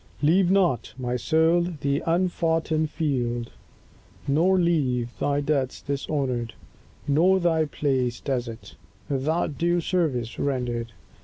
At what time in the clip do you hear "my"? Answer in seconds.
0.97-1.15